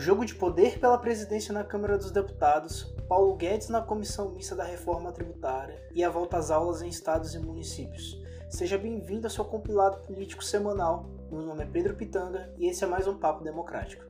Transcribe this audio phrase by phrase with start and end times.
[0.00, 4.56] O jogo de poder pela presidência na Câmara dos Deputados, Paulo Guedes na comissão mista
[4.56, 8.18] da reforma tributária e a volta às aulas em estados e municípios.
[8.48, 11.04] Seja bem-vindo ao seu compilado político semanal.
[11.30, 14.02] Meu nome é Pedro Pitanga e esse é mais um Papo Democrático.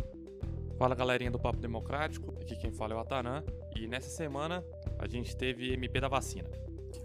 [0.79, 3.43] Fala galerinha do Papo Democrático, aqui quem fala é o Atanan
[3.75, 4.65] e nessa semana
[4.97, 6.49] a gente teve MP da vacina.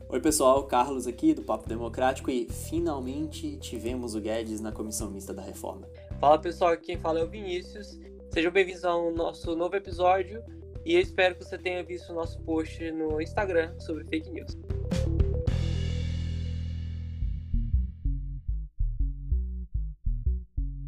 [0.08, 5.34] Oi pessoal, Carlos aqui do Papo Democrático e finalmente tivemos o Guedes na comissão mista
[5.34, 5.90] da reforma.
[6.20, 7.98] Fala pessoal, aqui quem fala é o Vinícius.
[8.35, 10.43] Sejam bem-vindos ao nosso novo episódio
[10.85, 14.57] e eu espero que você tenha visto o nosso post no Instagram sobre fake news.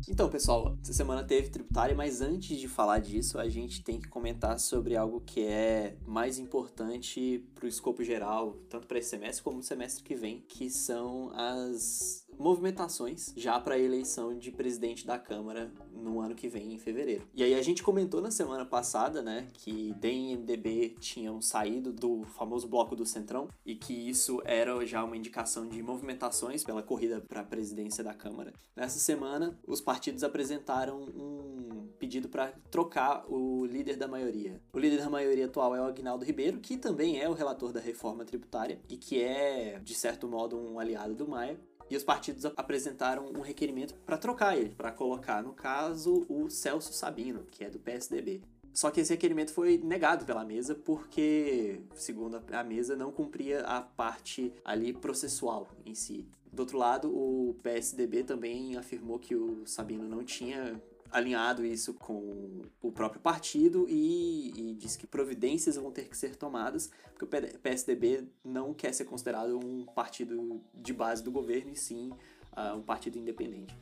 [0.09, 4.09] Então, pessoal, essa semana teve tributária, mas antes de falar disso, a gente tem que
[4.09, 9.41] comentar sobre algo que é mais importante para o escopo geral, tanto para esse semestre
[9.41, 15.05] como no semestre que vem, que são as movimentações já para a eleição de presidente
[15.05, 17.27] da Câmara no ano que vem, em fevereiro.
[17.33, 21.91] E aí a gente comentou na semana passada, né, que DEM e MDB tinham saído
[21.91, 26.83] do famoso bloco do Centrão e que isso era já uma indicação de movimentações pela
[26.83, 28.53] corrida para a presidência da Câmara.
[28.75, 34.61] Nessa semana, os partidos apresentaram um pedido para trocar o líder da maioria.
[34.71, 37.79] O líder da maioria atual é o Agnaldo Ribeiro, que também é o relator da
[37.79, 41.59] reforma tributária e que é, de certo modo, um aliado do Maia.
[41.89, 46.93] E os partidos apresentaram um requerimento para trocar ele, para colocar, no caso, o Celso
[46.93, 48.41] Sabino, que é do PSDB.
[48.73, 53.81] Só que esse requerimento foi negado pela mesa porque, segundo a mesa, não cumpria a
[53.81, 56.27] parte ali processual em si.
[56.51, 60.79] Do outro lado, o PSDB também afirmou que o Sabino não tinha
[61.11, 66.35] alinhado isso com o próprio partido e, e diz que providências vão ter que ser
[66.35, 71.75] tomadas, porque o PSDB não quer ser considerado um partido de base do governo, e
[71.75, 72.11] sim
[72.55, 73.75] uh, um partido independente.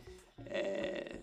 [0.46, 1.20] É...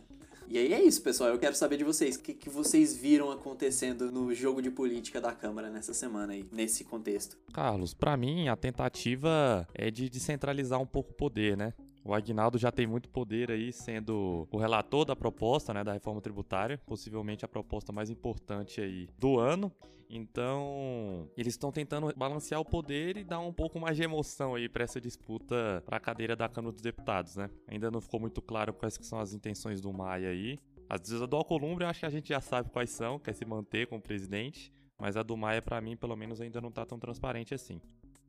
[0.49, 1.31] E aí é isso, pessoal.
[1.31, 2.17] Eu quero saber de vocês.
[2.17, 6.45] O que, que vocês viram acontecendo no jogo de política da Câmara nessa semana aí,
[6.53, 7.39] nesse contexto?
[7.55, 11.73] Carlos, para mim, a tentativa é de descentralizar um pouco o poder, né?
[12.05, 16.21] O Agnaldo já tem muito poder aí, sendo o relator da proposta, né, da reforma
[16.21, 19.73] tributária, possivelmente a proposta mais importante aí do ano.
[20.11, 24.69] Então, eles estão tentando balancear o poder e dar um pouco mais de emoção aí
[24.69, 27.49] para essa disputa para a cadeira da Câmara dos Deputados, né?
[27.67, 30.59] Ainda não ficou muito claro quais que são as intenções do Maia aí.
[30.87, 33.87] As do Alcolumbre eu acho que a gente já sabe quais são, quer se manter
[33.87, 37.55] como presidente, mas a do Maia para mim, pelo menos, ainda não tá tão transparente
[37.55, 37.81] assim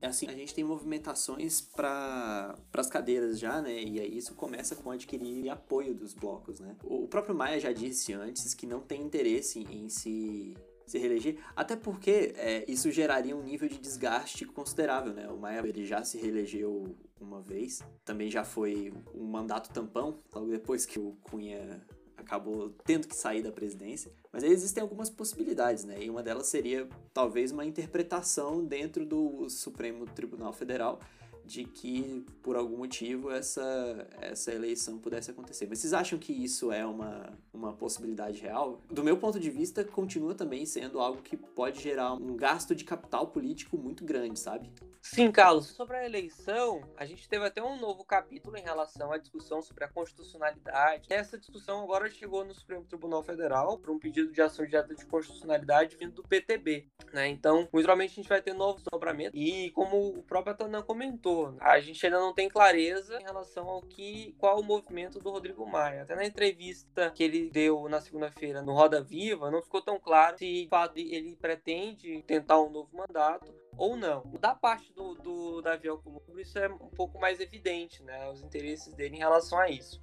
[0.06, 3.82] assim, a gente tem movimentações para as cadeiras já, né?
[3.82, 6.76] E aí isso começa com adquirir apoio dos blocos, né?
[6.84, 10.56] O próprio Maia já disse antes que não tem interesse em se
[10.86, 15.30] se reeleger, até porque é, isso geraria um nível de desgaste considerável, né?
[15.30, 20.48] O Maia ele já se reelegeu uma vez, também já foi um mandato tampão, logo
[20.48, 21.82] depois que o Cunha
[22.18, 24.12] acabou tendo que sair da presidência.
[24.32, 26.04] Mas aí existem algumas possibilidades, né?
[26.04, 31.00] E uma delas seria talvez uma interpretação dentro do Supremo Tribunal Federal
[31.46, 35.68] de que por algum motivo essa, essa eleição pudesse acontecer.
[35.68, 38.82] Mas vocês acham que isso é uma, uma possibilidade real?
[38.90, 42.84] Do meu ponto de vista, continua também sendo algo que pode gerar um gasto de
[42.84, 44.72] capital político muito grande, sabe?
[45.02, 45.68] Sim, Carlos.
[45.68, 49.84] Sobre a eleição, a gente teve até um novo capítulo em relação à discussão sobre
[49.84, 51.08] a constitucionalidade.
[51.10, 55.06] Essa discussão agora chegou no Supremo Tribunal Federal por um pedido de ação direta de
[55.06, 56.88] constitucionalidade vindo do PTB.
[57.12, 57.28] Né?
[57.28, 59.40] Então, muito provavelmente a gente vai ter novos dobramentos.
[59.40, 63.82] E como o próprio Atanan comentou, a gente ainda não tem clareza em relação ao
[63.82, 66.04] que qual o movimento do Rodrigo Maia.
[66.04, 70.38] Até na entrevista que ele deu na segunda-feira no Roda Viva, não ficou tão claro
[70.38, 74.24] se ele pretende tentar um novo mandato ou não.
[74.40, 78.30] Da parte do, do Davi Alcolumbre, isso é um pouco mais evidente, né?
[78.30, 80.02] Os interesses dele em relação a isso.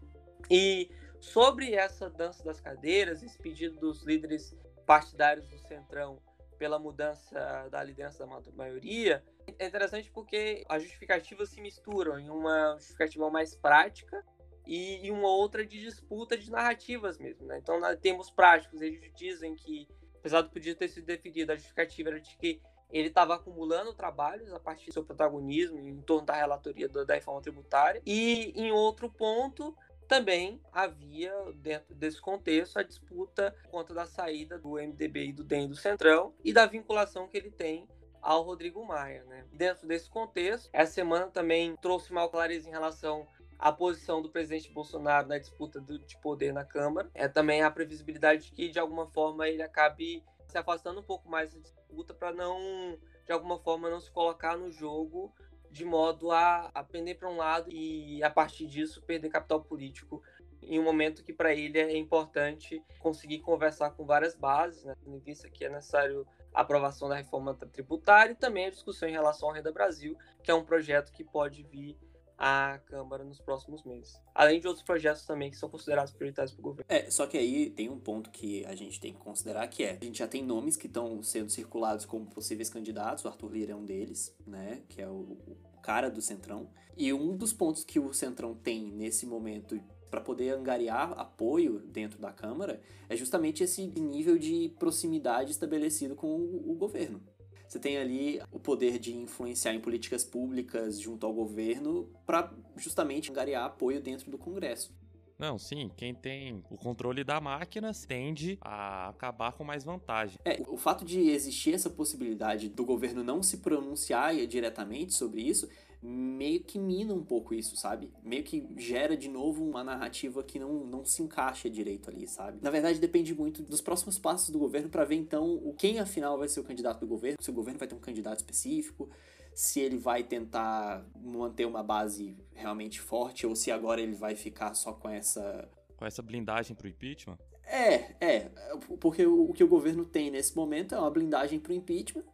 [0.51, 0.91] E
[1.21, 6.19] sobre essa dança das cadeiras, esse pedido dos líderes partidários do Centrão
[6.59, 9.25] pela mudança da liderança da maioria,
[9.61, 14.25] é interessante porque as justificativas se misturam em uma justificativa mais prática
[14.67, 17.47] e, uma outra de disputa de narrativas mesmo.
[17.47, 17.59] Né?
[17.59, 19.87] Então, temos práticos, eles dizem que,
[20.19, 24.51] apesar do pedido ter sido definido, a justificativa era de que ele estava acumulando trabalhos
[24.53, 28.01] a partir do seu protagonismo em torno da relatoria da reforma tributária.
[28.07, 29.77] E em outro ponto,
[30.09, 35.69] também havia, dentro desse contexto, a disputa contra da saída do MDB e do DEM
[35.69, 37.87] do Centrão e da vinculação que ele tem
[38.23, 39.25] ao Rodrigo Maia.
[39.25, 39.45] Né?
[39.53, 43.27] Dentro desse contexto, essa semana também trouxe mal clareza em relação
[43.59, 47.11] à posição do presidente Bolsonaro na disputa de poder na Câmara.
[47.15, 51.29] É também a previsibilidade de que, de alguma forma, ele acabe se afastando um pouco
[51.29, 55.33] mais da disputa para não, de alguma forma, não se colocar no jogo
[55.71, 60.21] de modo a, a pender para um lado e, a partir disso, perder capital político
[60.63, 64.95] em um momento que para ele é importante conseguir conversar com várias bases, né?
[65.03, 69.09] tendo em vista que é necessário a aprovação da reforma tributária e também a discussão
[69.09, 71.97] em relação ao Renda Brasil, que é um projeto que pode vir
[72.37, 74.19] à Câmara nos próximos meses.
[74.35, 76.87] Além de outros projetos também que são considerados prioritários para o governo.
[76.89, 79.99] É, só que aí tem um ponto que a gente tem que considerar que é,
[80.01, 83.73] a gente já tem nomes que estão sendo circulados como possíveis candidatos, o Arthur Lira
[83.73, 87.85] é um deles, né, que é o, o cara do Centrão, e um dos pontos
[87.85, 89.79] que o Centrão tem nesse momento
[90.11, 96.27] para poder angariar apoio dentro da Câmara é justamente esse nível de proximidade estabelecido com
[96.27, 97.23] o, o governo.
[97.69, 103.31] Você tem ali o poder de influenciar em políticas públicas junto ao governo para justamente
[103.31, 104.93] angariar apoio dentro do Congresso.
[105.39, 110.39] Não, sim, quem tem o controle da máquina tende a acabar com mais vantagem.
[110.45, 115.67] É, o fato de existir essa possibilidade do governo não se pronunciar diretamente sobre isso
[116.03, 118.11] meio que mina um pouco isso, sabe?
[118.23, 122.59] Meio que gera de novo uma narrativa que não, não se encaixa direito ali, sabe?
[122.63, 126.39] Na verdade, depende muito dos próximos passos do governo para ver então o quem afinal
[126.39, 129.11] vai ser o candidato do governo, se o governo vai ter um candidato específico,
[129.55, 134.75] se ele vai tentar manter uma base realmente forte ou se agora ele vai ficar
[134.75, 137.37] só com essa com essa blindagem pro impeachment.
[137.63, 138.51] É, é,
[138.99, 142.25] porque o, o que o governo tem nesse momento é uma blindagem pro impeachment.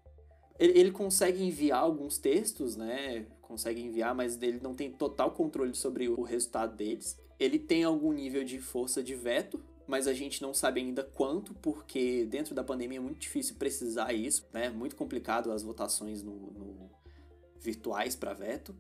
[0.59, 5.75] Ele, ele consegue enviar alguns textos, né, consegue enviar, mas ele não tem total controle
[5.75, 7.19] sobre o resultado deles.
[7.39, 11.55] Ele tem algum nível de força de veto, mas a gente não sabe ainda quanto,
[11.55, 14.69] porque dentro da pandemia é muito difícil precisar isso, né?
[14.69, 16.91] Muito complicado as votações no, no
[17.61, 18.75] virtuais para veto.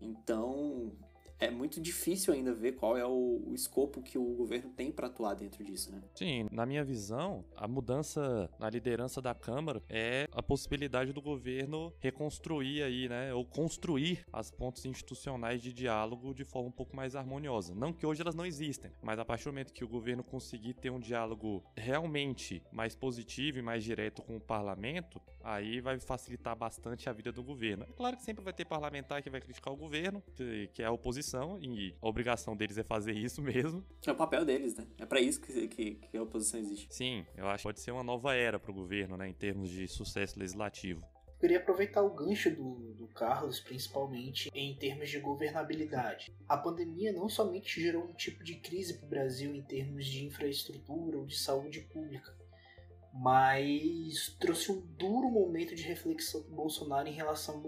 [0.00, 0.92] Então,
[1.38, 5.06] é muito difícil ainda ver qual é o, o escopo que o governo tem para
[5.06, 6.02] atuar dentro disso, né?
[6.14, 11.92] Sim, na minha visão, a mudança na liderança da Câmara é a possibilidade do governo
[12.00, 17.14] reconstruir aí, né, ou construir as pontes institucionais de diálogo de forma um pouco mais
[17.14, 17.74] harmoniosa.
[17.74, 20.74] Não que hoje elas não existem, mas a partir do momento que o governo conseguir
[20.74, 26.56] ter um diálogo realmente mais positivo e mais direto com o parlamento, aí vai facilitar
[26.56, 27.84] bastante a vida do governo.
[27.88, 30.22] É claro que sempre vai ter parlamentar que vai criticar o governo,
[30.72, 31.27] que é a oposição,
[31.60, 33.84] e a obrigação deles é fazer isso mesmo.
[34.06, 34.86] É o papel deles, né?
[34.98, 36.86] É para isso que, que, que, a oposição existe.
[36.90, 39.70] Sim, eu acho que pode ser uma nova era para o governo, né, em termos
[39.70, 41.02] de sucesso legislativo.
[41.26, 46.32] Eu queria aproveitar o gancho do, do, Carlos, principalmente em termos de governabilidade.
[46.48, 50.24] A pandemia não somente gerou um tipo de crise para o Brasil em termos de
[50.24, 52.36] infraestrutura ou de saúde pública,
[53.12, 57.62] mas trouxe um duro momento de reflexão do Bolsonaro em relação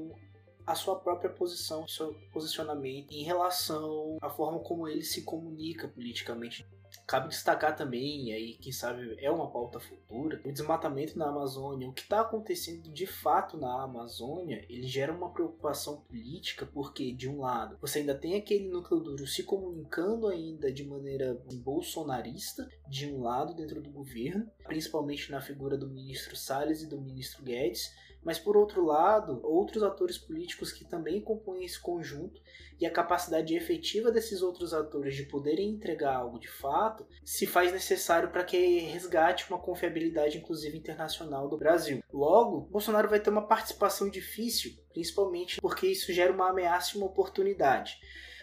[0.66, 6.66] à sua própria posição, seu posicionamento em relação à forma como ele se comunica politicamente
[7.06, 11.88] Cabe destacar também, e aí quem sabe é uma pauta futura, o desmatamento na Amazônia.
[11.88, 17.28] O que está acontecendo de fato na Amazônia, ele gera uma preocupação política, porque de
[17.28, 23.12] um lado você ainda tem aquele núcleo duro se comunicando ainda de maneira bolsonarista, de
[23.12, 27.92] um lado dentro do governo, principalmente na figura do ministro Salles e do ministro Guedes,
[28.22, 32.40] mas por outro lado, outros atores políticos que também compõem esse conjunto
[32.78, 37.72] e a capacidade efetiva desses outros atores de poderem entregar algo de fato se faz
[37.72, 42.02] necessário para que resgate uma confiabilidade, inclusive internacional, do Brasil.
[42.12, 47.06] Logo, Bolsonaro vai ter uma participação difícil, principalmente porque isso gera uma ameaça e uma
[47.06, 47.99] oportunidade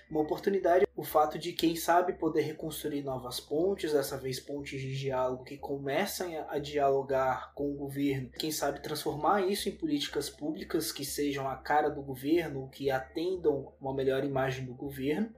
[0.09, 4.97] uma oportunidade o fato de quem sabe poder reconstruir novas pontes, dessa vez pontes de
[4.97, 10.91] diálogo que comecem a dialogar com o governo, quem sabe transformar isso em políticas públicas
[10.91, 15.29] que sejam a cara do governo, que atendam uma melhor imagem do governo.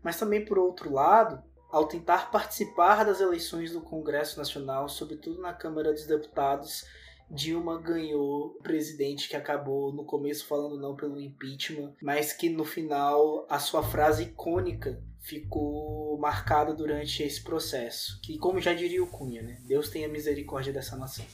[0.00, 1.42] Mas também por outro lado,
[1.72, 6.86] ao tentar participar das eleições do Congresso Nacional, sobretudo na Câmara dos Deputados,
[7.30, 12.64] Dilma ganhou o presidente que acabou no começo falando não pelo impeachment, mas que no
[12.64, 18.20] final a sua frase icônica ficou marcada durante esse processo.
[18.22, 19.58] Que, como já diria o Cunha, né?
[19.66, 21.24] Deus tenha misericórdia dessa nação.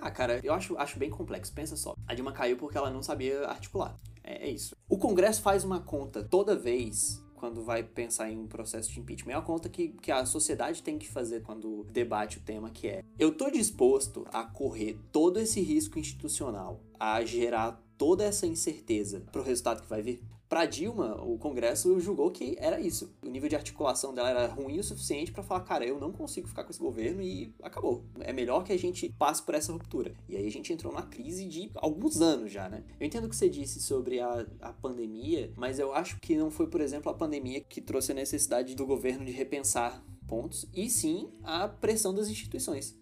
[0.00, 1.52] Ah, cara, eu acho, acho bem complexo.
[1.52, 1.94] Pensa só.
[2.06, 4.00] A Dilma caiu porque ela não sabia articular.
[4.24, 4.74] É, é isso.
[4.88, 9.32] O Congresso faz uma conta toda vez quando vai pensar em um processo de impeachment.
[9.32, 12.86] É uma conta que, que a sociedade tem que fazer quando debate o tema que
[12.86, 19.20] é: eu tô disposto a correr todo esse risco institucional, a gerar toda essa incerteza
[19.30, 20.22] pro resultado que vai vir?
[20.48, 23.14] Para Dilma, o Congresso julgou que era isso.
[23.22, 26.48] O nível de articulação dela era ruim o suficiente para falar, cara, eu não consigo
[26.48, 28.02] ficar com esse governo e acabou.
[28.20, 30.14] É melhor que a gente passe por essa ruptura.
[30.26, 32.84] E aí a gente entrou na crise de alguns anos já, né?
[32.98, 36.50] Eu entendo o que você disse sobre a, a pandemia, mas eu acho que não
[36.50, 40.88] foi, por exemplo, a pandemia que trouxe a necessidade do governo de repensar pontos, e
[40.88, 42.98] sim a pressão das instituições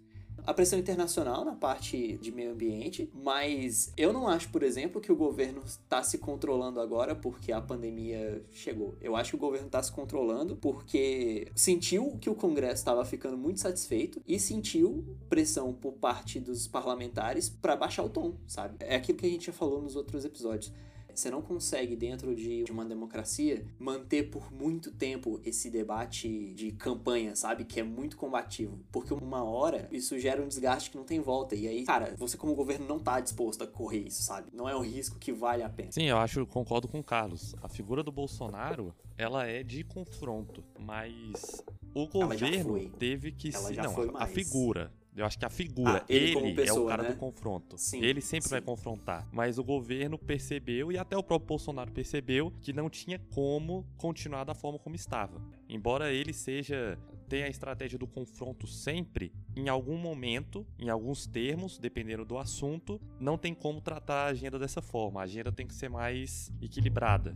[0.49, 5.12] a pressão internacional na parte de meio ambiente, mas eu não acho, por exemplo, que
[5.12, 8.97] o governo está se controlando agora porque a pandemia chegou.
[8.99, 13.37] Eu acho que o governo está se controlando porque sentiu que o Congresso estava ficando
[13.37, 18.76] muito satisfeito e sentiu pressão por parte dos parlamentares para baixar o tom, sabe?
[18.81, 20.73] É aquilo que a gente já falou nos outros episódios.
[21.19, 27.35] Você não consegue, dentro de uma democracia, manter por muito tempo esse debate de campanha,
[27.35, 27.65] sabe?
[27.65, 28.79] Que é muito combativo.
[28.93, 31.57] Porque uma hora isso gera um desgaste que não tem volta.
[31.57, 34.49] E aí, cara, você como governo não tá disposto a correr isso, sabe?
[34.53, 35.91] Não é um risco que vale a pena.
[35.91, 37.53] Sim, eu acho, concordo com o Carlos.
[37.61, 43.75] A figura do Bolsonaro, ela é de confronto, mas o governo teve que ela se.
[43.75, 44.93] Não, foi a, a figura.
[45.19, 47.11] Eu acho que a figura, Ah, ele ele, como é o pessoa, cara né?
[47.11, 47.77] do confronto.
[47.77, 48.51] Sim, ele sempre sim.
[48.55, 49.27] vai confrontar.
[49.33, 54.45] Mas o governo percebeu, e até o próprio Bolsonaro percebeu, que não tinha como continuar
[54.45, 55.41] da forma como estava.
[55.69, 56.99] Embora ele seja.
[57.29, 62.99] tenha a estratégia do confronto sempre, em algum momento, em alguns termos, dependendo do assunto,
[63.21, 65.21] não tem como tratar a agenda dessa forma.
[65.21, 67.35] A agenda tem que ser mais equilibrada.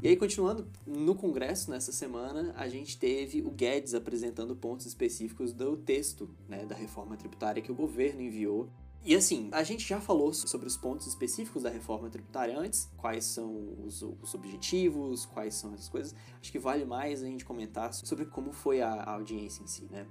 [0.00, 5.52] E aí, continuando, no Congresso, nessa semana, a gente teve o Guedes apresentando pontos específicos
[5.52, 8.70] do texto né, da reforma tributária que o governo enviou.
[9.04, 13.24] E assim, a gente já falou sobre os pontos específicos da reforma tributária antes, quais
[13.24, 16.14] são os, os objetivos, quais são essas coisas.
[16.40, 19.88] Acho que vale mais a gente comentar sobre como foi a, a audiência em si,
[19.90, 20.06] né?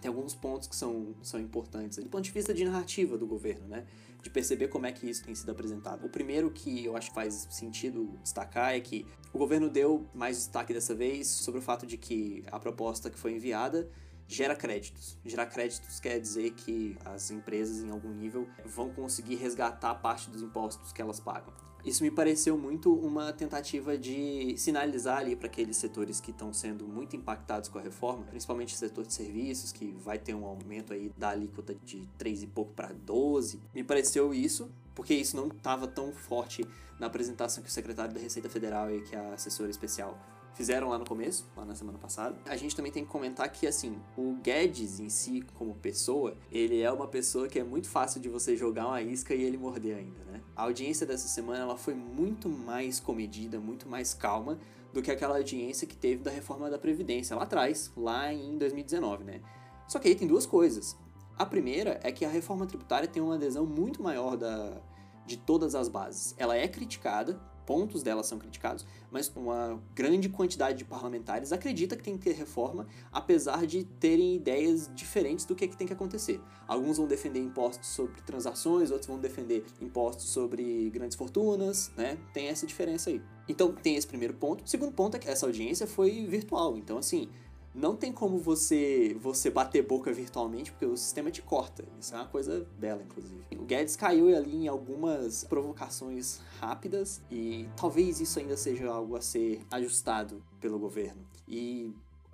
[0.00, 3.66] Tem alguns pontos que são, são importantes do ponto de vista de narrativa do governo,
[3.66, 3.84] né?
[4.22, 6.04] De perceber como é que isso tem sido apresentado.
[6.04, 10.36] O primeiro que eu acho que faz sentido destacar é que o governo deu mais
[10.36, 13.88] destaque dessa vez sobre o fato de que a proposta que foi enviada
[14.26, 15.18] gera créditos.
[15.24, 20.42] Gerar créditos quer dizer que as empresas, em algum nível, vão conseguir resgatar parte dos
[20.42, 21.52] impostos que elas pagam.
[21.84, 26.86] Isso me pareceu muito uma tentativa de sinalizar ali para aqueles setores que estão sendo
[26.86, 30.92] muito impactados com a reforma, principalmente o setor de serviços, que vai ter um aumento
[30.92, 33.60] aí da alíquota de 3 e pouco para 12.
[33.74, 36.66] Me pareceu isso, porque isso não estava tão forte
[36.98, 40.18] na apresentação que o secretário da Receita Federal e que a assessora especial
[40.58, 42.36] fizeram lá no começo, lá na semana passada.
[42.44, 46.80] A gente também tem que comentar que, assim, o Guedes em si, como pessoa, ele
[46.80, 49.96] é uma pessoa que é muito fácil de você jogar uma isca e ele morder
[49.96, 50.40] ainda, né?
[50.56, 54.58] A audiência dessa semana, ela foi muito mais comedida, muito mais calma
[54.92, 59.22] do que aquela audiência que teve da reforma da Previdência lá atrás, lá em 2019,
[59.22, 59.40] né?
[59.86, 60.96] Só que aí tem duas coisas.
[61.38, 64.80] A primeira é que a reforma tributária tem uma adesão muito maior da,
[65.24, 66.34] de todas as bases.
[66.36, 72.02] Ela é criticada, pontos dela são criticados, mas uma grande quantidade de parlamentares acredita que
[72.02, 75.92] tem que ter reforma, apesar de terem ideias diferentes do que, é que tem que
[75.92, 76.40] acontecer.
[76.66, 82.16] Alguns vão defender impostos sobre transações, outros vão defender impostos sobre grandes fortunas, né?
[82.32, 83.20] Tem essa diferença aí.
[83.46, 84.64] Então tem esse primeiro ponto.
[84.64, 87.28] O segundo ponto é que essa audiência foi virtual, então assim,
[87.78, 91.84] não tem como você você bater boca virtualmente, porque o sistema te corta.
[91.98, 93.42] Isso é uma coisa bela, inclusive.
[93.56, 99.20] O Guedes caiu ali em algumas provocações rápidas e talvez isso ainda seja algo a
[99.20, 101.22] ser ajustado pelo governo.
[101.46, 101.92] E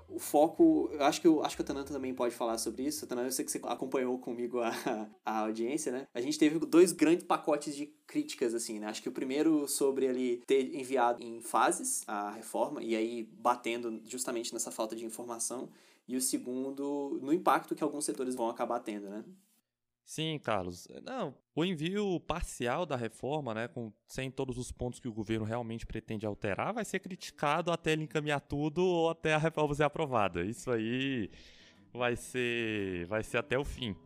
[0.08, 3.06] o foco, eu acho que, eu, acho que a Tananta também pode falar sobre isso.
[3.06, 4.70] Tananta, eu sei que você acompanhou comigo a,
[5.25, 6.06] a audiência, né?
[6.14, 8.87] A gente teve dois grandes pacotes de críticas, assim, né?
[8.87, 14.00] Acho que o primeiro sobre ele ter enviado em fases a reforma, e aí batendo
[14.04, 15.68] justamente nessa falta de informação.
[16.06, 19.25] E o segundo, no impacto que alguns setores vão acabar tendo, né?
[20.04, 20.87] Sim, Carlos.
[21.02, 25.46] Não, o envio parcial da reforma, né, com, sem todos os pontos que o governo
[25.46, 29.84] realmente pretende alterar, vai ser criticado até ele encaminhar tudo ou até a reforma ser
[29.84, 30.44] aprovada.
[30.44, 31.30] Isso aí
[31.92, 33.96] vai ser, vai ser até o fim.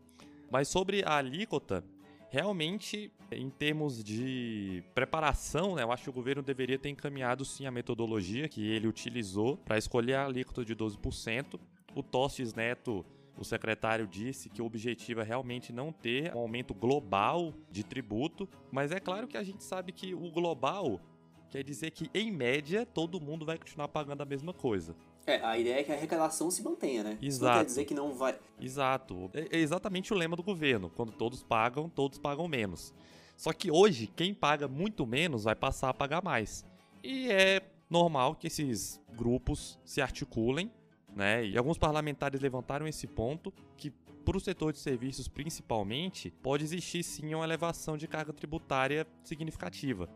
[0.50, 1.84] Mas sobre a alíquota,
[2.30, 7.66] realmente, em termos de preparação, né, eu acho que o governo deveria ter encaminhado sim
[7.66, 11.58] a metodologia que ele utilizou para escolher a alíquota de 12%.
[11.94, 13.04] O Tostes Neto
[13.38, 18.48] o secretário disse que o objetivo é realmente não ter um aumento global de tributo,
[18.70, 21.00] mas é claro que a gente sabe que o global
[21.48, 24.94] quer dizer que, em média, todo mundo vai continuar pagando a mesma coisa.
[25.24, 27.18] É, a ideia é que a arrecadação se mantenha, né?
[27.20, 27.52] Isso Exato.
[27.52, 28.38] não quer dizer que não vai.
[28.60, 29.30] Exato.
[29.32, 30.90] É é exatamente o lema do governo.
[30.90, 32.94] Quando todos pagam, todos pagam menos.
[33.36, 36.64] Só que hoje, quem paga muito menos vai passar a pagar mais.
[37.04, 40.70] E é normal que esses grupos se articulem
[41.14, 41.44] né?
[41.44, 43.90] E alguns parlamentares levantaram esse ponto que
[44.24, 50.08] para o setor de serviços principalmente pode existir sim uma elevação de carga tributária significativa.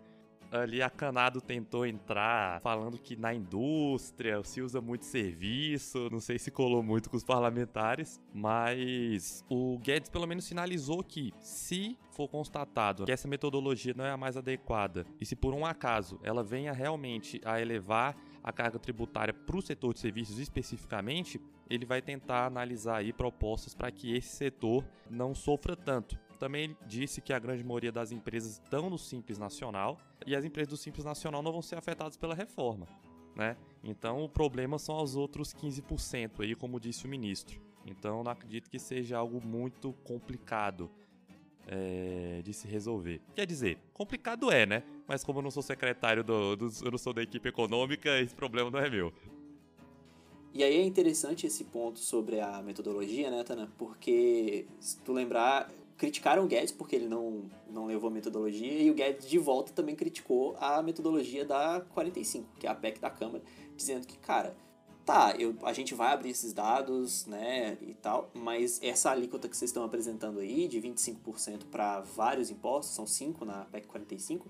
[0.53, 6.39] Ali a Canado tentou entrar falando que na indústria se usa muito serviço, não sei
[6.39, 12.29] se colou muito com os parlamentares, mas o Guedes pelo menos sinalizou que se for
[12.29, 16.45] constatado que essa metodologia não é a mais adequada e se por um acaso ela
[16.45, 22.03] venha realmente a elevar a carga tributária para o setor de serviços especificamente, ele vai
[22.03, 26.19] tentar analisar aí propostas para que esse setor não sofra tanto.
[26.39, 29.97] Também disse que a grande maioria das empresas estão no Simples Nacional
[30.27, 32.89] e as empresas do Simples Nacional não vão ser afetadas pela reforma,
[33.37, 33.57] né?
[33.85, 37.61] Então o problema são os outros 15% aí, como disse o ministro.
[37.87, 40.91] Então não acredito que seja algo muito complicado
[41.67, 43.21] é, de se resolver.
[43.35, 44.83] Quer dizer, complicado é, né?
[45.07, 48.35] Mas como eu não sou secretário do, do, eu não sou da equipe econômica, esse
[48.35, 49.13] problema não é meu.
[50.55, 53.73] E aí é interessante esse ponto sobre a metodologia, né, Tana?
[53.79, 58.91] Porque, se tu lembrar, criticaram o Guedes porque ele não, não levou a metodologia e
[58.91, 63.09] o Guedes de volta também criticou a metodologia da 45, que é a PEC da
[63.09, 63.43] Câmara,
[63.75, 64.55] dizendo que, cara,
[65.05, 69.57] tá, eu, a gente vai abrir esses dados, né, e tal, mas essa alíquota que
[69.57, 74.49] vocês estão apresentando aí, de 25% para vários impostos, são 5 na PEC 45,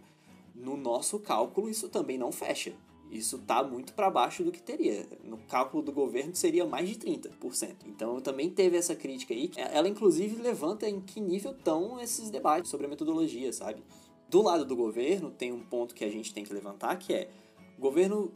[0.54, 2.72] no nosso cálculo isso também não fecha.
[3.10, 5.06] Isso está muito para baixo do que teria.
[5.22, 7.76] No cálculo do governo seria mais de 30%.
[7.86, 9.50] Então também teve essa crítica aí.
[9.54, 13.82] Ela inclusive levanta em que nível estão esses debates sobre a metodologia, sabe?
[14.30, 17.28] Do lado do governo tem um ponto que a gente tem que levantar que é
[17.76, 18.32] o governo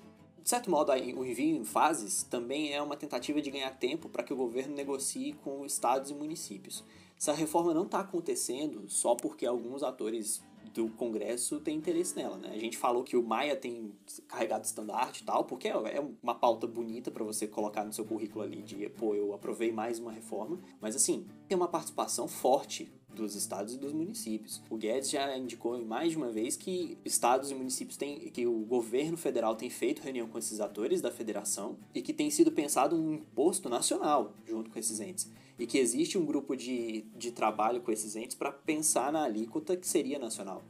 [0.47, 4.23] de certo modo, o envio em fases também é uma tentativa de ganhar tempo para
[4.23, 6.85] que o governo negocie com estados e municípios.
[7.19, 10.41] Essa reforma não está acontecendo só porque alguns atores
[10.77, 12.51] do Congresso têm interesse nela, né?
[12.53, 13.93] A gente falou que o Maia tem
[14.29, 18.45] carregado estandarte e tal, porque é uma pauta bonita para você colocar no seu currículo
[18.45, 23.35] ali de, pô, eu aprovei mais uma reforma, mas assim, tem uma participação forte dos
[23.35, 24.63] estados e dos municípios.
[24.69, 28.59] O Guedes já indicou mais de uma vez que estados e municípios têm, que o
[28.61, 32.95] governo federal tem feito reunião com esses atores da federação e que tem sido pensado
[32.95, 35.33] um imposto nacional junto com esses entes.
[35.59, 39.77] E que existe um grupo de, de trabalho com esses entes para pensar na alíquota
[39.77, 40.63] que seria nacional.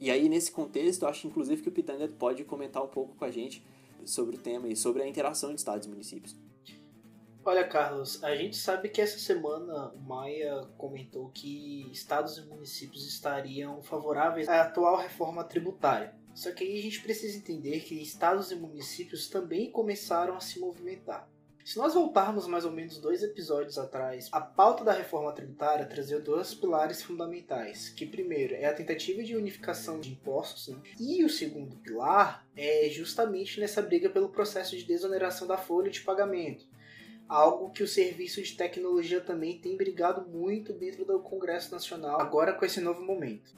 [0.00, 3.24] E aí, nesse contexto, eu acho inclusive que o Pitanga pode comentar um pouco com
[3.24, 3.64] a gente
[4.04, 6.36] sobre o tema e sobre a interação de estados e municípios.
[7.44, 13.06] Olha, Carlos, a gente sabe que essa semana o Maia comentou que estados e municípios
[13.06, 16.14] estariam favoráveis à atual reforma tributária.
[16.34, 20.60] Só que aí a gente precisa entender que estados e municípios também começaram a se
[20.60, 21.28] movimentar.
[21.64, 26.18] Se nós voltarmos mais ou menos dois episódios atrás, a pauta da reforma tributária trazia
[26.18, 30.80] dois pilares fundamentais, que primeiro é a tentativa de unificação de impostos, né?
[30.98, 36.00] e o segundo pilar é justamente nessa briga pelo processo de desoneração da folha de
[36.00, 36.66] pagamento
[37.28, 42.54] algo que o serviço de tecnologia também tem brigado muito dentro do Congresso Nacional, agora
[42.54, 43.54] com esse novo momento.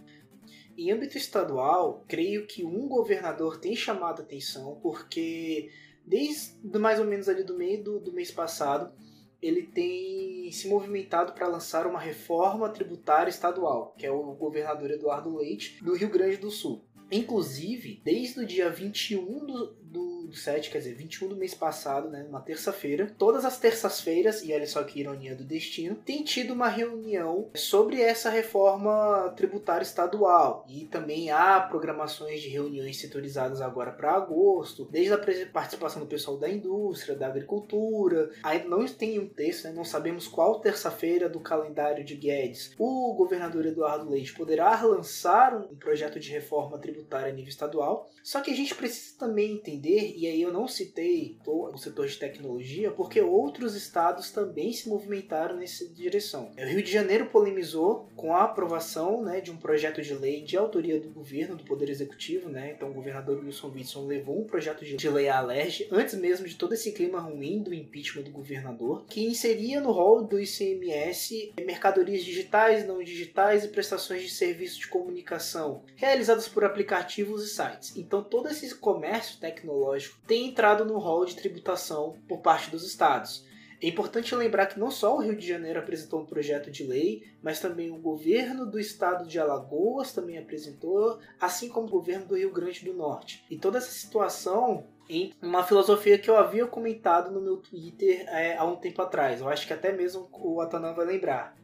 [0.76, 5.70] Em âmbito estadual, creio que um governador tem chamado atenção porque
[6.06, 8.92] desde mais ou menos ali do meio do, do mês passado,
[9.40, 15.36] ele tem se movimentado para lançar uma reforma tributária estadual, que é o governador Eduardo
[15.36, 16.84] Leite, do Rio Grande do Sul.
[17.10, 22.08] Inclusive, desde o dia 21 do, do, do 7, quer dizer, 21 do mês passado,
[22.08, 26.52] né, uma terça-feira, todas as terças-feiras, e olha só que ironia do destino, tem tido
[26.52, 30.64] uma reunião sobre essa reforma tributária estadual.
[30.68, 35.18] E também há programações de reuniões setorizadas agora para agosto, desde a
[35.52, 38.30] participação do pessoal da indústria, da agricultura.
[38.42, 43.14] Ainda não tem um texto, né, não sabemos qual terça-feira do calendário de Guedes o
[43.14, 48.10] governador Eduardo Leite poderá lançar um projeto de reforma tributária a nível estadual.
[48.22, 52.06] Só que a gente precisa também também entender, e aí eu não citei o setor
[52.06, 56.52] de tecnologia, porque outros estados também se movimentaram nessa direção.
[56.56, 60.54] O Rio de Janeiro polemizou com a aprovação né, de um projeto de lei de
[60.54, 62.74] autoria do governo, do Poder Executivo, né?
[62.76, 66.54] então o governador Wilson Witson levou um projeto de lei à LERJ, antes mesmo de
[66.54, 72.22] todo esse clima ruim do impeachment do governador, que inseria no rol do ICMS mercadorias
[72.22, 77.96] digitais, não digitais e prestações de serviço de comunicação realizadas por aplicativos e sites.
[77.96, 83.48] Então todo esse comércio tecnológico tem entrado no rol de tributação por parte dos estados.
[83.82, 87.26] É importante lembrar que não só o Rio de Janeiro apresentou um projeto de lei,
[87.42, 92.36] mas também o governo do estado de Alagoas também apresentou, assim como o governo do
[92.36, 93.44] Rio Grande do Norte.
[93.50, 98.56] E toda essa situação em uma filosofia que eu havia comentado no meu Twitter é,
[98.56, 99.40] há um tempo atrás.
[99.40, 101.56] Eu acho que até mesmo o Atanan vai lembrar.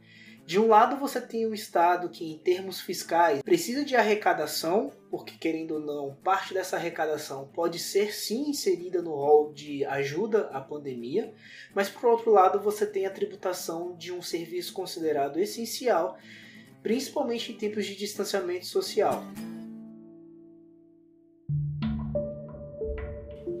[0.47, 5.37] De um lado, você tem o Estado que, em termos fiscais, precisa de arrecadação, porque,
[5.37, 10.61] querendo ou não, parte dessa arrecadação pode ser sim inserida no rol de ajuda à
[10.61, 11.33] pandemia,
[11.75, 16.17] mas, por outro lado, você tem a tributação de um serviço considerado essencial,
[16.81, 19.21] principalmente em tempos de distanciamento social.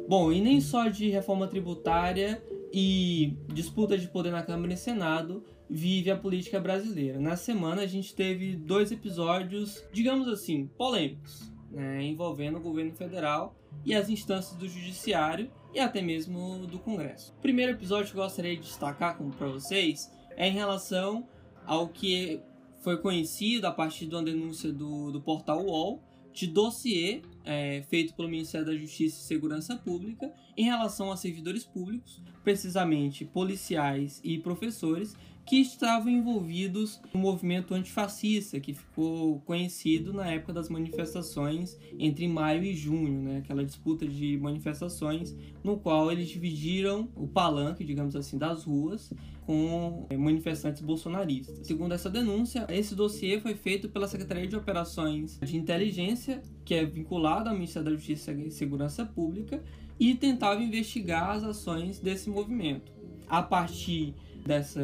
[0.07, 5.43] Bom, e nem só de reforma tributária e disputa de poder na Câmara e Senado
[5.69, 7.19] vive a política brasileira.
[7.19, 11.51] Na semana a gente teve dois episódios, digamos assim, polêmicos.
[11.69, 13.53] né, envolvendo o governo federal
[13.85, 17.33] e as instâncias do judiciário e até mesmo do Congresso.
[17.37, 21.27] O primeiro episódio que eu gostaria de destacar para vocês é em relação
[21.65, 22.39] ao que
[22.79, 26.01] foi conhecido a partir de uma denúncia do, do portal UOL
[26.31, 31.65] de dossiê é, feito pelo Ministério da Justiça e Segurança Pública em relação a servidores
[31.65, 35.15] públicos, precisamente policiais e professores,
[35.47, 42.63] que estavam envolvidos no movimento antifascista, que ficou conhecido na época das manifestações entre maio
[42.63, 43.37] e junho, né?
[43.37, 45.33] aquela disputa de manifestações,
[45.63, 49.13] no qual eles dividiram o palanque, digamos assim, das ruas
[49.45, 51.65] com eh, manifestantes bolsonaristas.
[51.65, 56.83] Segundo essa denúncia, esse dossiê foi feito pela Secretaria de Operações de Inteligência, que é
[56.83, 59.63] vinculada ao Ministério da Justiça e Segurança Pública,
[59.97, 62.91] e tentava investigar as ações desse movimento.
[63.29, 64.13] A partir
[64.47, 64.81] dessa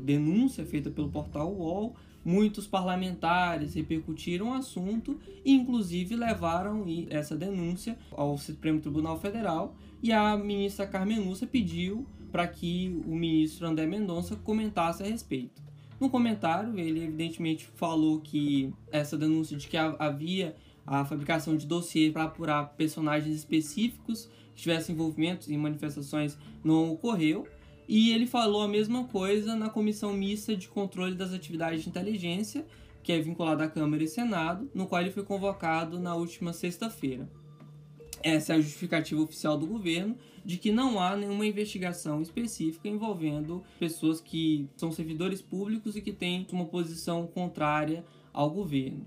[0.00, 7.96] denúncia feita pelo portal UOL, muitos parlamentares repercutiram o assunto e, inclusive, levaram essa denúncia
[8.10, 13.86] ao Supremo Tribunal Federal e a ministra Carmen Lúcia pediu para que o ministro André
[13.86, 15.62] Mendonça comentasse a respeito.
[16.00, 22.10] No comentário, ele evidentemente falou que essa denúncia de que havia a fabricação de dossiê
[22.10, 27.46] para apurar personagens específicos que tivessem envolvimentos em manifestações não ocorreu.
[27.88, 32.66] E ele falou a mesma coisa na comissão mista de controle das atividades de inteligência,
[33.02, 37.28] que é vinculada à Câmara e Senado, no qual ele foi convocado na última sexta-feira.
[38.22, 43.62] Essa é a justificativa oficial do governo de que não há nenhuma investigação específica envolvendo
[43.78, 49.06] pessoas que são servidores públicos e que têm uma posição contrária ao governo.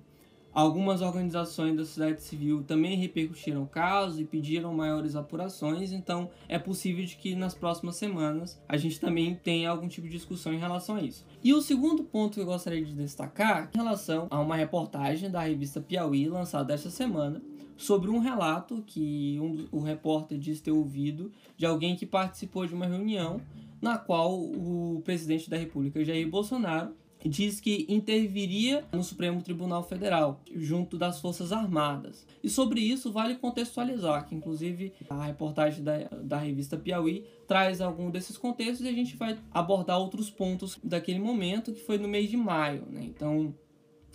[0.57, 6.57] Algumas organizações da sociedade civil também repercutiram o caso e pediram maiores apurações, então é
[6.57, 10.57] possível de que nas próximas semanas a gente também tenha algum tipo de discussão em
[10.57, 11.23] relação a isso.
[11.43, 15.41] E o segundo ponto que eu gostaria de destacar em relação a uma reportagem da
[15.41, 17.39] revista Piauí lançada esta semana,
[17.77, 22.73] sobre um relato que um, o repórter diz ter ouvido de alguém que participou de
[22.73, 23.39] uma reunião
[23.79, 30.41] na qual o presidente da República, Jair Bolsonaro, diz que interviria no Supremo Tribunal Federal,
[30.55, 32.25] junto das Forças Armadas.
[32.43, 38.11] E sobre isso vale contextualizar, que inclusive a reportagem da, da revista Piauí traz algum
[38.11, 42.29] desses contextos e a gente vai abordar outros pontos daquele momento, que foi no mês
[42.29, 42.85] de maio.
[42.89, 43.03] Né?
[43.05, 43.53] Então,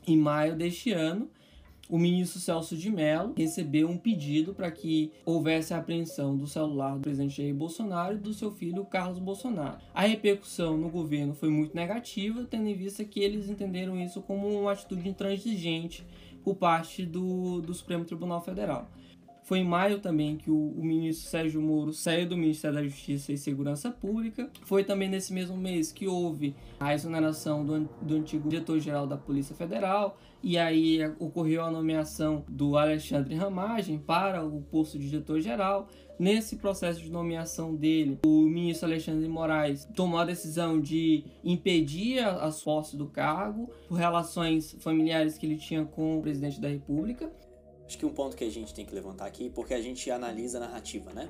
[0.06, 1.30] em maio deste ano,
[1.88, 6.94] o ministro Celso de Mello recebeu um pedido para que houvesse a apreensão do celular
[6.94, 9.78] do presidente Jair Bolsonaro e do seu filho Carlos Bolsonaro.
[9.92, 14.48] A repercussão no governo foi muito negativa, tendo em vista que eles entenderam isso como
[14.48, 16.06] uma atitude intransigente
[16.42, 18.88] por parte do, do Supremo Tribunal Federal.
[19.52, 23.34] Foi em maio também que o, o, ministro Sérgio Moro saiu do Ministério da Justiça
[23.34, 24.48] e Segurança Pública.
[24.62, 29.54] Foi também nesse mesmo mês que houve a exoneração do, do antigo diretor-geral da Polícia
[29.54, 30.18] Federal.
[30.42, 35.86] E aí ocorreu a nomeação do Alexandre Ramagem para o posto de diretor-geral.
[36.18, 42.62] Nesse processo de nomeação dele, o ministro Alexandre Moraes tomou a decisão de impedir as
[42.62, 47.30] posses do cargo por relações familiares que ele tinha com o presidente da República.
[47.86, 50.58] Acho que um ponto que a gente tem que levantar aqui, porque a gente analisa
[50.58, 51.28] a narrativa, né?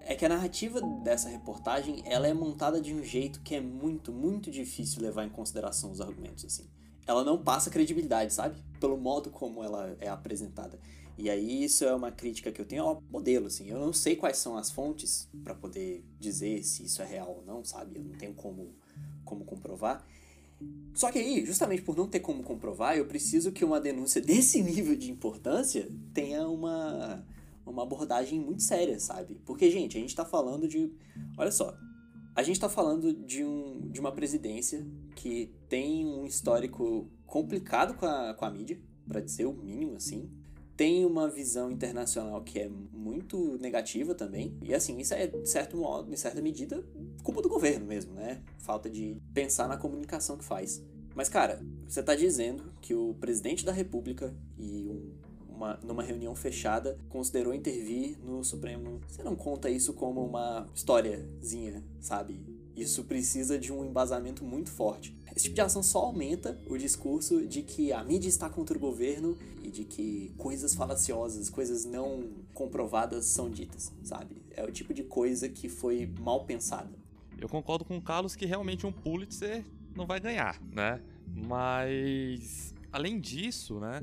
[0.00, 4.12] É que a narrativa dessa reportagem, ela é montada de um jeito que é muito,
[4.12, 6.64] muito difícil levar em consideração os argumentos, assim.
[7.06, 8.62] Ela não passa credibilidade, sabe?
[8.80, 10.78] Pelo modo como ela é apresentada.
[11.16, 13.68] E aí isso é uma crítica que eu tenho ao modelo, assim.
[13.68, 17.44] Eu não sei quais são as fontes para poder dizer se isso é real ou
[17.44, 17.98] não, sabe?
[17.98, 18.74] Eu não tenho como,
[19.24, 20.04] como comprovar.
[20.94, 24.62] Só que aí, justamente por não ter como comprovar, eu preciso que uma denúncia desse
[24.62, 27.26] nível de importância tenha uma,
[27.66, 29.40] uma abordagem muito séria, sabe?
[29.44, 30.92] Porque, gente, a gente tá falando de.
[31.36, 31.76] Olha só.
[32.36, 38.06] A gente tá falando de, um, de uma presidência que tem um histórico complicado com
[38.06, 40.28] a, com a mídia, para dizer o mínimo, assim
[40.76, 44.56] tem uma visão internacional que é muito negativa também.
[44.62, 46.84] E assim, isso é, de certo modo, em certa medida,
[47.22, 48.42] culpa do governo mesmo, né?
[48.58, 50.82] Falta de pensar na comunicação que faz.
[51.14, 55.12] Mas, cara, você tá dizendo que o presidente da República e um,
[55.48, 59.00] uma, numa reunião fechada considerou intervir no Supremo.
[59.06, 62.44] Você não conta isso como uma historiazinha, sabe?
[62.76, 65.14] Isso precisa de um embasamento muito forte.
[65.34, 68.80] Esse tipo de ação só aumenta o discurso de que a mídia está contra o
[68.80, 74.42] governo e de que coisas falaciosas, coisas não comprovadas são ditas, sabe?
[74.50, 76.90] É o tipo de coisa que foi mal pensada.
[77.38, 81.02] Eu concordo com o Carlos que realmente um Pulitzer não vai ganhar, né?
[81.26, 84.00] Mas além disso, né,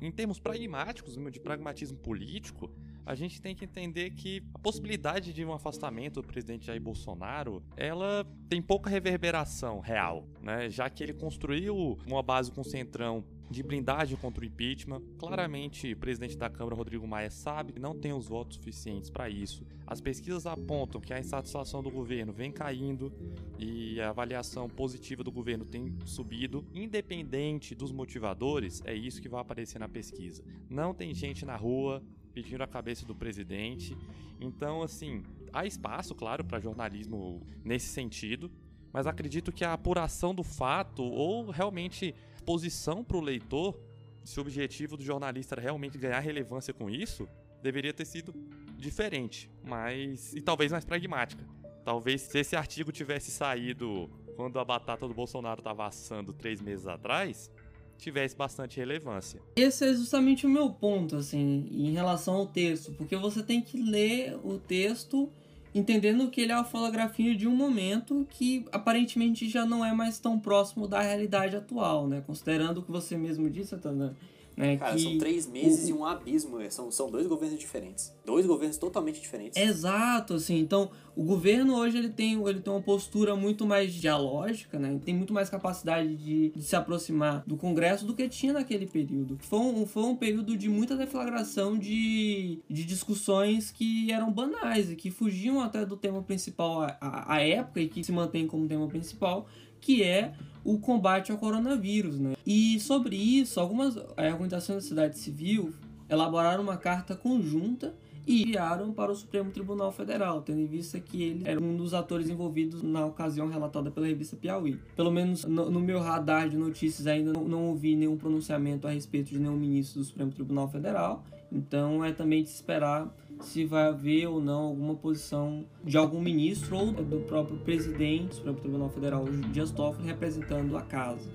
[0.00, 2.70] em termos pragmáticos, de pragmatismo político,
[3.10, 7.60] a gente tem que entender que a possibilidade de um afastamento do presidente Jair Bolsonaro,
[7.76, 10.70] ela tem pouca reverberação real, né?
[10.70, 15.02] Já que ele construiu uma base com o Centrão de blindagem contra o impeachment.
[15.18, 19.28] Claramente, o presidente da Câmara, Rodrigo Maia, sabe que não tem os votos suficientes para
[19.28, 19.66] isso.
[19.84, 23.12] As pesquisas apontam que a insatisfação do governo vem caindo
[23.58, 26.64] e a avaliação positiva do governo tem subido.
[26.72, 30.44] Independente dos motivadores, é isso que vai aparecer na pesquisa.
[30.68, 32.00] Não tem gente na rua
[32.32, 33.96] pedindo a cabeça do presidente.
[34.40, 38.50] Então, assim, há espaço, claro, para jornalismo nesse sentido,
[38.92, 42.14] mas acredito que a apuração do fato ou realmente
[42.44, 43.78] posição para o leitor,
[44.24, 47.28] se o objetivo do jornalista era realmente ganhar relevância com isso,
[47.62, 48.34] deveria ter sido
[48.76, 51.44] diferente, mas e talvez mais pragmática.
[51.84, 56.86] Talvez se esse artigo tivesse saído quando a batata do Bolsonaro estava assando três meses
[56.86, 57.50] atrás,
[58.00, 59.40] tivesse bastante relevância.
[59.56, 63.80] Esse é justamente o meu ponto, assim, em relação ao texto, porque você tem que
[63.80, 65.30] ler o texto
[65.74, 70.18] entendendo que ele é a fotografia de um momento que aparentemente já não é mais
[70.18, 72.22] tão próximo da realidade atual, né?
[72.26, 74.16] Considerando o que você mesmo disse, Tana,
[74.56, 74.76] né?
[74.76, 75.90] Cara, são três meses o...
[75.90, 76.60] e um abismo.
[76.60, 78.14] é, São, são dois governos diferentes.
[78.24, 79.60] Dois governos totalmente diferentes.
[79.60, 80.58] Exato, assim.
[80.58, 84.90] Então, o governo hoje ele tem, ele tem uma postura muito mais dialógica, né?
[84.90, 88.86] Ele tem muito mais capacidade de, de se aproximar do Congresso do que tinha naquele
[88.86, 89.38] período.
[89.40, 94.96] Foi um, foi um período de muita deflagração de, de discussões que eram banais e
[94.96, 99.46] que fugiam até do tema principal à época e que se mantém como tema principal,
[99.80, 100.32] que é
[100.64, 102.34] o combate ao coronavírus, né?
[102.46, 105.72] E sobre isso, algumas é, organizações da sociedade civil
[106.08, 107.94] elaboraram uma carta conjunta
[108.26, 111.94] e enviaram para o Supremo Tribunal Federal, tendo em vista que ele era um dos
[111.94, 114.78] atores envolvidos na ocasião relatada pela revista Piauí.
[114.94, 118.90] Pelo menos no, no meu radar de notícias ainda não, não ouvi nenhum pronunciamento a
[118.90, 123.08] respeito de nenhum ministro do Supremo Tribunal Federal, então é também de se esperar
[123.40, 128.34] se vai haver ou não alguma posição de algum ministro ou do próprio presidente do
[128.36, 131.28] Supremo Tribunal Federal, Dias Toffoli, representando a casa.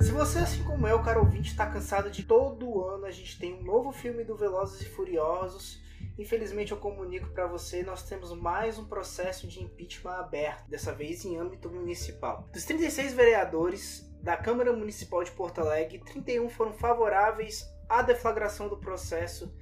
[0.00, 3.54] Se você, assim como eu, caro ouvinte, está cansado de todo ano a gente tem
[3.54, 5.80] um novo filme do Velozes e Furiosos,
[6.18, 11.24] infelizmente eu comunico para você, nós temos mais um processo de impeachment aberto, dessa vez
[11.24, 12.48] em âmbito municipal.
[12.52, 18.76] Dos 36 vereadores da Câmara Municipal de Porto Alegre, 31 foram favoráveis à deflagração do
[18.78, 19.54] processo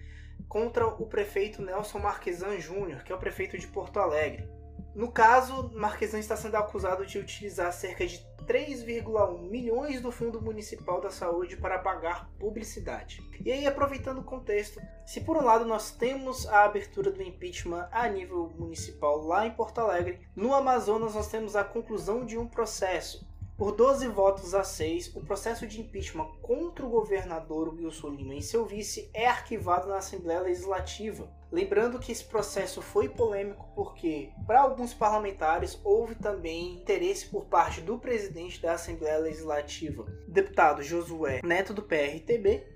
[0.48, 4.48] contra o prefeito Nelson Marquesan Júnior, que é o prefeito de Porto Alegre.
[4.94, 11.00] No caso, Marquesan está sendo acusado de utilizar cerca de 3,1 milhões do Fundo Municipal
[11.00, 13.20] da Saúde para pagar publicidade.
[13.44, 17.88] E aí, aproveitando o contexto, se por um lado nós temos a abertura do impeachment
[17.92, 22.46] a nível municipal lá em Porto Alegre, no Amazonas nós temos a conclusão de um
[22.48, 23.29] processo
[23.60, 28.40] por 12 votos a 6, o processo de impeachment contra o governador Wilson Lima e
[28.40, 31.30] seu vice é arquivado na Assembleia Legislativa.
[31.52, 37.82] Lembrando que esse processo foi polêmico porque, para alguns parlamentares, houve também interesse por parte
[37.82, 42.66] do presidente da Assembleia Legislativa, deputado Josué Neto do PRTB,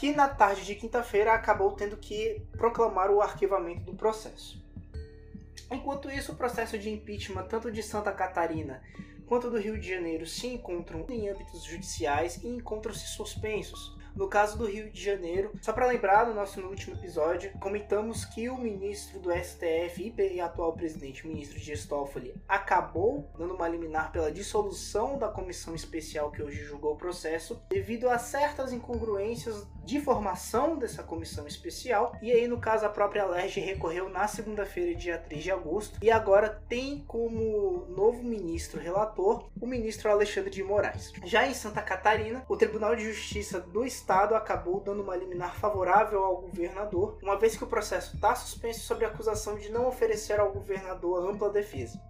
[0.00, 4.64] que na tarde de quinta-feira acabou tendo que proclamar o arquivamento do processo.
[5.70, 8.82] Enquanto isso, o processo de impeachment tanto de Santa Catarina
[9.26, 13.96] quanto do Rio de Janeiro se encontram em âmbitos judiciais e encontram-se suspensos.
[14.14, 18.48] No caso do Rio de Janeiro, só para lembrar, no nosso último episódio, comentamos que
[18.48, 24.12] o ministro do STF e atual presidente, o ministro Dias Toffoli, acabou dando uma liminar
[24.12, 30.00] pela dissolução da comissão especial que hoje julgou o processo, devido a certas incongruências de
[30.00, 32.16] formação dessa comissão especial.
[32.22, 36.10] E aí, no caso, a própria LERJ recorreu na segunda-feira, dia 3 de agosto, e
[36.10, 41.12] agora tem como novo ministro relator o ministro Alexandre de Moraes.
[41.24, 45.54] Já em Santa Catarina, o Tribunal de Justiça do Estado Estado acabou dando uma liminar
[45.56, 49.86] favorável ao governador, uma vez que o processo está suspenso sobre a acusação de não
[49.86, 52.00] oferecer ao governador ampla defesa.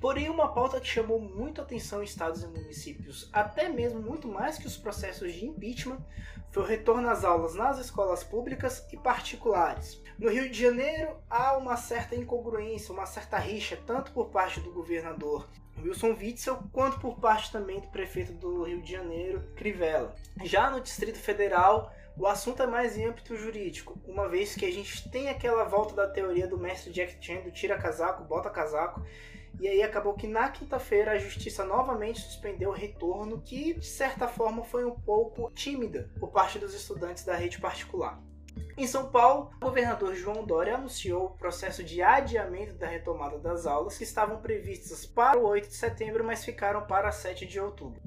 [0.00, 4.58] Porém, uma pauta que chamou muito atenção em estados e municípios, até mesmo muito mais
[4.58, 5.98] que os processos de impeachment,
[6.50, 10.02] foi o retorno às aulas nas escolas públicas e particulares.
[10.18, 14.72] No Rio de Janeiro, há uma certa incongruência, uma certa rixa, tanto por parte do
[14.72, 15.46] governador
[15.82, 20.14] Wilson Witzel, quanto por parte também do prefeito do Rio de Janeiro, Crivella.
[20.42, 24.72] Já no Distrito Federal, o assunto é mais em âmbito jurídico, uma vez que a
[24.72, 29.04] gente tem aquela volta da teoria do mestre Jack Chan do tira casaco, bota casaco,
[29.58, 34.28] e aí acabou que na quinta-feira a justiça novamente suspendeu o retorno, que de certa
[34.28, 38.20] forma foi um pouco tímida por parte dos estudantes da rede particular.
[38.76, 43.66] Em São Paulo, o governador João Dória anunciou o processo de adiamento da retomada das
[43.66, 48.00] aulas que estavam previstas para o 8 de setembro, mas ficaram para 7 de outubro.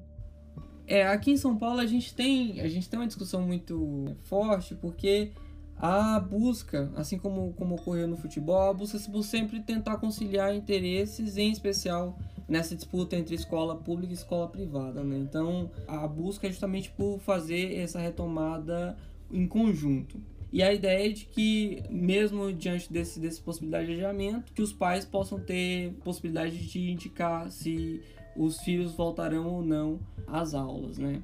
[0.86, 4.76] É, aqui em São Paulo a gente tem, a gente tem uma discussão muito forte
[4.76, 5.32] porque
[5.80, 11.38] a busca, assim como, como ocorreu no futebol, a busca por sempre tentar conciliar interesses,
[11.38, 12.18] em especial
[12.50, 15.18] nessa disputa entre escola pública e escola privada, né?
[15.18, 18.98] Então, a busca é justamente por fazer essa retomada
[19.32, 20.20] em conjunto.
[20.52, 25.06] E a ideia é de que, mesmo diante desse, possibilidade de adiamento, que os pais
[25.06, 28.02] possam ter possibilidade de indicar se
[28.36, 31.22] os filhos voltarão ou não às aulas, né?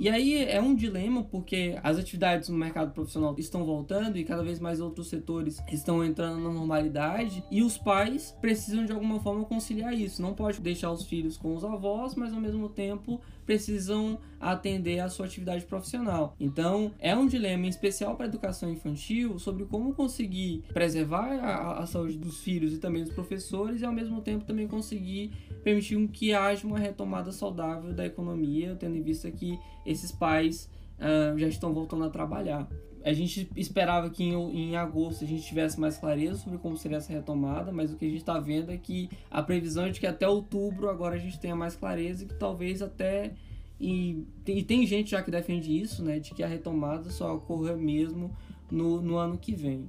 [0.00, 4.42] E aí é um dilema porque as atividades no mercado profissional estão voltando e cada
[4.42, 9.44] vez mais outros setores estão entrando na normalidade e os pais precisam de alguma forma
[9.44, 10.22] conciliar isso.
[10.22, 15.08] Não pode deixar os filhos com os avós, mas ao mesmo tempo precisam atender à
[15.08, 16.36] sua atividade profissional.
[16.38, 21.80] Então, é um dilema em especial para a educação infantil sobre como conseguir preservar a,
[21.80, 25.32] a, saúde dos filhos e também dos professores e ao mesmo tempo também conseguir
[25.64, 31.38] permitir que haja uma retomada saudável da economia, tendo em vista que esses pais uh,
[31.38, 32.68] já estão voltando a trabalhar.
[33.02, 36.98] A gente esperava que em, em, agosto a gente tivesse mais clareza sobre como seria
[36.98, 39.98] essa retomada, mas o que a gente está vendo é que a previsão é de
[39.98, 43.32] que até outubro agora a gente tenha mais clareza e que talvez até.
[43.80, 46.18] E, e tem gente já que defende isso, né?
[46.18, 48.36] De que a retomada só ocorra mesmo
[48.70, 49.88] no, no ano que vem.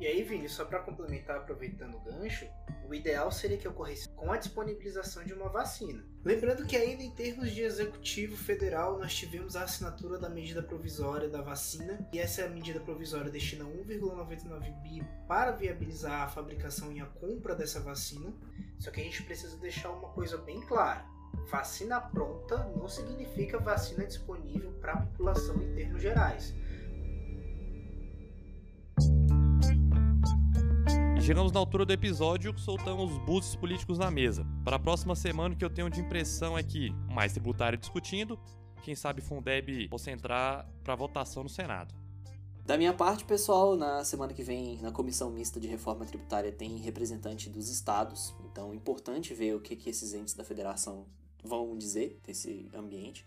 [0.00, 2.46] E aí, Vini, só para complementar, aproveitando o gancho,
[2.88, 6.04] o ideal seria que ocorresse com a disponibilização de uma vacina.
[6.24, 11.28] Lembrando que ainda em termos de executivo federal, nós tivemos a assinatura da medida provisória
[11.28, 17.06] da vacina, e essa medida provisória destina 1,99 bi para viabilizar a fabricação e a
[17.06, 18.32] compra dessa vacina.
[18.78, 21.04] Só que a gente precisa deixar uma coisa bem clara.
[21.50, 26.54] Vacina pronta não significa vacina disponível para a população em termos gerais.
[31.22, 34.46] Chegamos na altura do episódio, soltamos búzios políticos na mesa.
[34.64, 38.38] Para a próxima semana, o que eu tenho de impressão é que mais tributário discutindo,
[38.82, 41.94] quem sabe Fundeb possa entrar para votação no Senado.
[42.64, 46.76] Da minha parte, pessoal, na semana que vem, na comissão mista de reforma tributária, tem
[46.76, 51.06] representante dos estados, então é importante ver o que, que esses entes da federação
[51.42, 53.26] vão dizer desse ambiente.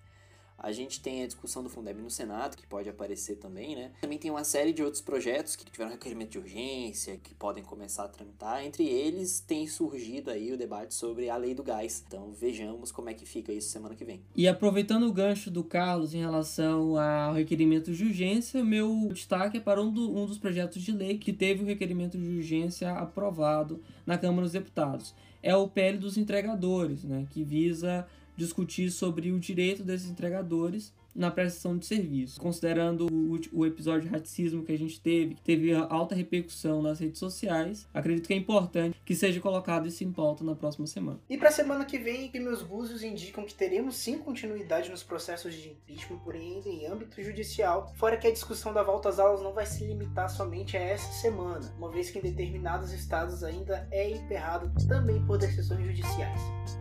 [0.63, 3.91] A gente tem a discussão do Fundeb no Senado, que pode aparecer também, né?
[3.99, 8.03] Também tem uma série de outros projetos que tiveram requerimento de urgência, que podem começar
[8.03, 8.63] a tramitar.
[8.63, 12.03] Entre eles, tem surgido aí o debate sobre a lei do gás.
[12.07, 14.21] Então, vejamos como é que fica isso semana que vem.
[14.35, 19.61] E aproveitando o gancho do Carlos em relação ao requerimento de urgência, meu destaque é
[19.61, 23.81] para um, do, um dos projetos de lei que teve o requerimento de urgência aprovado
[24.05, 25.15] na Câmara dos Deputados.
[25.41, 27.25] É o PL dos entregadores, né?
[27.31, 32.39] Que visa discutir sobre o direito desses entregadores na prestação de serviço.
[32.39, 36.99] Considerando o, o, episódio de racismo que a gente teve, que teve alta repercussão nas
[36.99, 41.19] redes sociais, acredito que é importante que seja colocado isso em pauta na próxima semana.
[41.29, 45.03] E para a semana que vem, que meus búzios indicam que teremos sim continuidade nos
[45.03, 49.41] processos de impeachment, porém em âmbito judicial, fora que a discussão da volta às aulas
[49.41, 53.87] não vai se limitar somente a essa semana, uma vez que em determinados estados ainda
[53.91, 56.80] é emperrado também por decisões judiciais.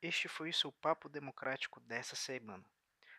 [0.00, 2.64] Este foi o seu papo democrático dessa semana.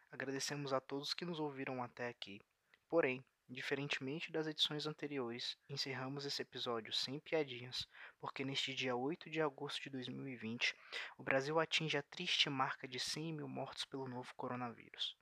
[0.10, 2.40] Agradecemos a todos que nos ouviram até aqui.
[2.88, 7.86] Porém, diferentemente das edições anteriores, encerramos esse episódio sem piadinhas,
[8.18, 10.74] porque neste dia 8 de agosto de 2020,
[11.18, 15.18] o Brasil atinge a triste marca de 100 mil mortos pelo novo coronavírus.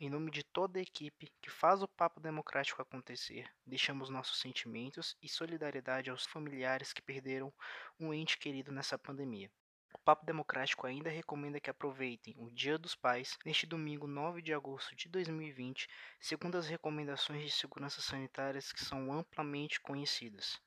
[0.00, 5.16] Em nome de toda a equipe que faz o Papo Democrático acontecer, deixamos nossos sentimentos
[5.22, 7.52] e solidariedade aos familiares que perderam
[7.96, 9.48] um ente querido nessa pandemia.
[9.92, 14.54] O Papo Democrático ainda recomenda que aproveitem o Dia dos Pais neste domingo 9 de
[14.54, 15.88] agosto de 2020,
[16.20, 20.60] segundo as recomendações de segurança sanitárias que são amplamente conhecidas.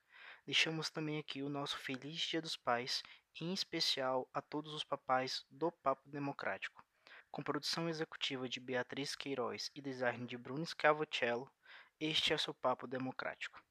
[0.45, 3.01] Deixamos também aqui o nosso feliz Dia dos Pais,
[3.39, 6.83] em especial a todos os papais do Papo Democrático.
[7.31, 11.49] Com produção executiva de Beatriz Queiroz e design de Bruno Scavocello,
[11.99, 13.57] este é seu Papo Democrático.